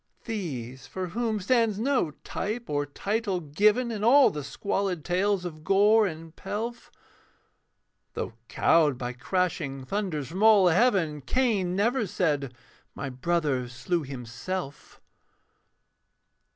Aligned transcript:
These, 0.25 0.87
for 0.87 1.09
whom 1.09 1.39
stands 1.39 1.77
no 1.79 2.09
type 2.23 2.71
or 2.71 2.87
title 2.87 3.39
given 3.39 3.91
In 3.91 4.03
all 4.03 4.31
the 4.31 4.43
squalid 4.43 5.05
tales 5.05 5.45
of 5.45 5.63
gore 5.63 6.07
and 6.07 6.35
pelf; 6.35 6.89
Though 8.15 8.33
cowed 8.47 8.97
by 8.97 9.13
crashing 9.13 9.85
thunders 9.85 10.29
from 10.29 10.41
all 10.41 10.69
heaven. 10.69 11.21
Cain 11.21 11.75
never 11.75 12.07
said, 12.07 12.55
'My 12.95 13.11
brother 13.11 13.69
slew 13.69 14.01
himself.' 14.01 14.99